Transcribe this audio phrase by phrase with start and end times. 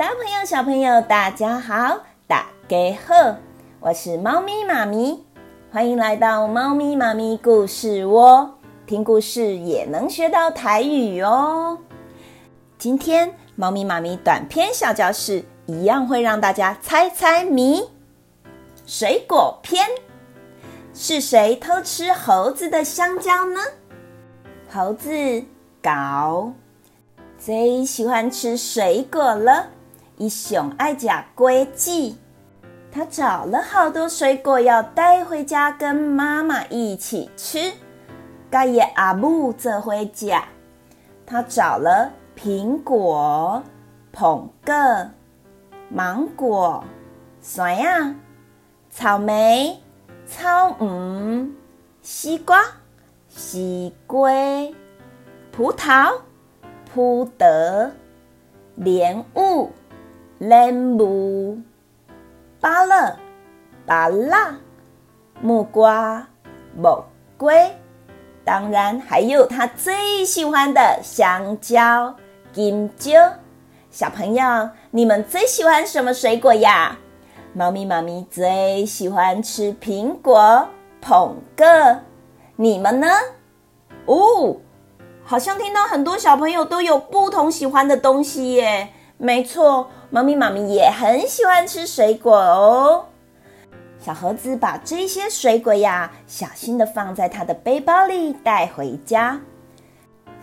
[0.00, 3.36] 大朋友，小朋友大家好，大家好，
[3.80, 5.22] 我是猫咪妈咪，
[5.70, 8.54] 欢迎来到猫咪妈咪故事窝，
[8.86, 11.76] 听故事也能学到台语哦。
[12.78, 17.86] 今天猫咪妈咪短篇小教室一样会让大家猜猜谜。
[18.86, 19.86] 水果篇，
[20.94, 23.60] 是谁偷吃猴子的香蕉呢？
[24.66, 25.44] 猴子
[25.82, 26.54] 搞
[27.36, 29.66] 最喜欢吃水果了。
[30.20, 32.14] 一熊爱甲龟记，
[32.92, 37.72] 他找了好多水果要带回家跟妈妈一起吃。
[38.50, 40.44] 盖爷阿木这回家，
[41.24, 43.62] 他找了苹果、
[44.12, 45.08] 捧个、
[45.88, 46.84] 芒果、
[47.40, 48.14] 酸呀、
[48.90, 49.80] 草莓、
[50.26, 51.50] 草莓、
[52.02, 52.60] 西瓜、
[53.26, 54.30] 西瓜、
[55.50, 56.12] 葡萄、
[56.92, 57.90] 葡萄、
[58.74, 59.70] 莲雾。
[60.40, 61.58] 莲雾、
[62.62, 63.14] 芭乐、
[63.84, 64.34] 芭乐、
[65.42, 66.26] 木瓜、
[66.74, 67.04] 木
[67.36, 67.52] 瓜，
[68.42, 72.16] 当然还有他最喜欢的香蕉、
[72.54, 73.12] 金蕉。
[73.90, 76.96] 小朋友，你们最喜欢什么水果呀？
[77.52, 80.66] 猫咪妈咪最喜欢吃苹果、
[81.02, 82.00] 捧个，
[82.56, 83.08] 你们呢？
[84.06, 84.56] 哦，
[85.22, 88.88] 好像听到很多小朋友都有不同喜欢的东西耶。
[89.18, 89.90] 没错。
[90.10, 93.06] 猫咪妈咪也很喜欢吃水果哦。
[94.00, 99.40] 小猴子把这些水果呀，小心的放在它的背包里带回家。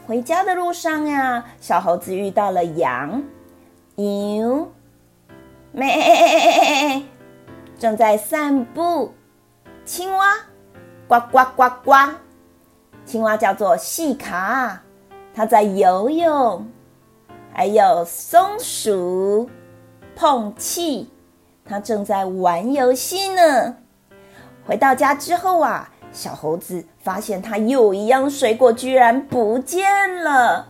[0.06, 3.24] 回家的路上呀，小猴子遇到了羊、
[3.96, 4.72] 牛、
[5.74, 7.04] 咩，
[7.78, 9.12] 正在散步；
[9.84, 10.34] 青蛙，
[11.10, 11.92] 呱呱呱呱。
[13.04, 14.82] 青蛙叫做细卡，
[15.34, 16.66] 它在游泳。
[17.54, 19.50] 还有松鼠。
[20.18, 21.08] 碰气，
[21.64, 23.76] 他正在玩游戏呢。
[24.66, 30.70] 回到家之后啊，小猴子发现他有一样水果居然不见了。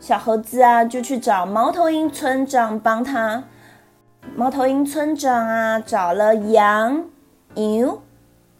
[0.00, 3.44] 小猴子啊，就去找猫头鹰村长帮他。
[4.34, 7.04] 猫头鹰村长啊，找了羊、
[7.52, 8.00] 牛、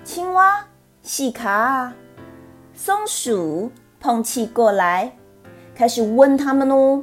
[0.05, 0.67] 青蛙、
[1.01, 1.95] 细卡、
[2.75, 5.13] 松鼠、碰气过来，
[5.75, 7.03] 开始问他们哦。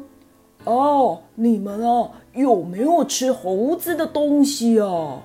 [0.66, 5.22] 哦，你们啊，有没有吃猴子的东西啊？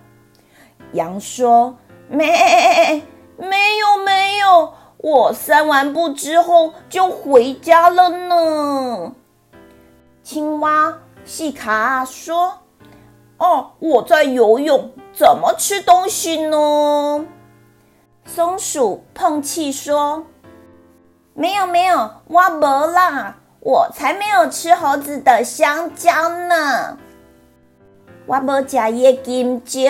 [0.92, 1.76] 羊说
[2.08, 2.26] ：“没，
[3.38, 9.14] 没有，没有，我散完步之后就回家了呢。”
[10.22, 12.58] 青蛙细卡说
[13.38, 17.26] ：“哦，我在游泳，怎么吃东西呢？”
[18.26, 20.26] 松鼠碰气说
[21.32, 26.96] ：“没有，没有，我没啦。”我才没有吃猴子的香蕉呢！
[28.26, 29.82] 我没吃野金蕉。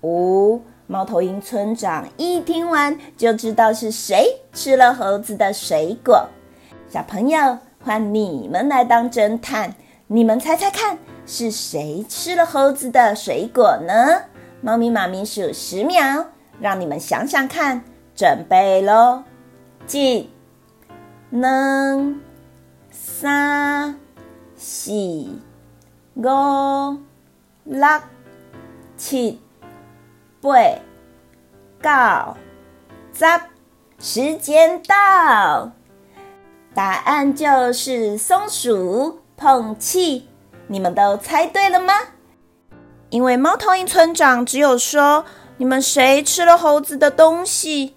[0.00, 6.28] 哦，猫头鹰村长一听完就知道是谁吃了猴子的水果。
[6.88, 9.74] 小朋友，换你们来当侦探，
[10.06, 14.22] 你们猜猜看是谁吃了猴子的水果呢？
[14.62, 16.24] 猫咪妈咪数十秒，
[16.58, 17.82] 让你们想想看，
[18.14, 19.22] 准备喽，
[19.86, 20.30] 进，
[21.28, 22.29] 能。
[22.90, 23.98] 三、
[24.56, 24.92] 四、
[26.14, 26.98] 五、
[27.64, 27.88] 六、
[28.96, 29.40] 七、
[30.40, 30.50] 八、
[31.82, 32.36] 九、
[33.12, 33.24] 十，
[33.98, 35.70] 时间到！
[36.74, 40.28] 答案就是松鼠碰气。
[40.66, 41.94] 你们都猜对了吗？
[43.10, 45.24] 因为猫头鹰村长只有说，
[45.56, 47.94] 你们谁吃了猴子的东西？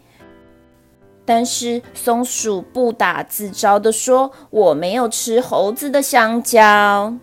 [1.26, 7.14] 但是松鼠不打自招地说：“我没有吃猴子的香蕉。”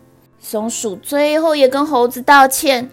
[0.41, 2.91] 松鼠最后也跟猴子道歉：“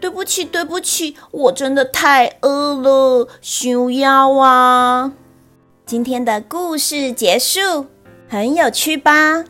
[0.00, 5.12] 对不起，对不起，我真的太饿了，想要啊。”
[5.84, 7.86] 今天的故事结束，
[8.28, 9.44] 很有趣吧？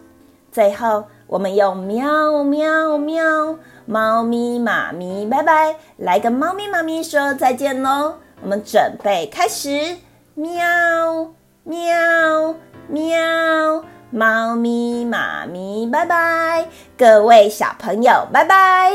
[0.51, 8.15] 最后，我们用喵喵喵，猫咪妈咪拜拜，来跟猫咪妈咪说再见喽！
[8.43, 9.97] 我们准备开始。
[10.35, 11.33] 喵
[11.63, 12.55] 喵
[12.89, 13.85] 喵！
[14.11, 16.67] 猫咪妈咪，拜拜！
[16.99, 18.93] 各位小朋友，拜拜！